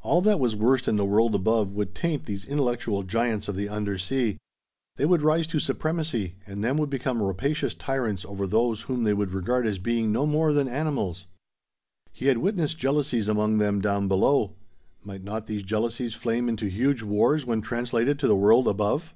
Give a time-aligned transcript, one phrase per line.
[0.00, 3.68] All that was worst in the world above would taint these intellectual giants of the
[3.68, 4.38] undersea.
[4.96, 9.12] They would rise to supremacy, and then would become rapacious tyrants over those whom they
[9.12, 11.26] would regard as being no more than animals.
[12.12, 14.54] He had witnessed jealousies among them down below.
[15.04, 19.12] Might not these jealousies flame into huge wars when translated to the world above?